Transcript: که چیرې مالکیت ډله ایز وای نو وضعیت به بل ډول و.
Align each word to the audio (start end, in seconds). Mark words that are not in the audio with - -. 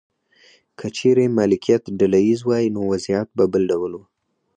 که 0.77 0.87
چیرې 0.97 1.25
مالکیت 1.37 1.83
ډله 1.99 2.19
ایز 2.27 2.39
وای 2.45 2.65
نو 2.75 2.81
وضعیت 2.91 3.27
به 3.37 3.43
بل 3.51 3.63
ډول 3.71 3.91
و. 3.95 4.01